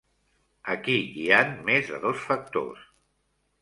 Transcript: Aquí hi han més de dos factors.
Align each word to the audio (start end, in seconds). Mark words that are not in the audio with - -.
Aquí 0.75 0.95
hi 1.21 1.27
han 1.41 1.55
més 1.69 1.95
de 1.95 2.03
dos 2.09 2.27
factors. 2.27 2.85